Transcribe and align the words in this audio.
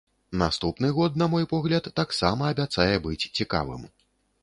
Наступны 0.43 0.89
год, 0.95 1.19
на 1.23 1.27
мой 1.35 1.45
погляд, 1.53 1.91
таксама 2.01 2.51
абяцае 2.55 2.91
быць 3.07 3.29
цікавым. 3.41 3.91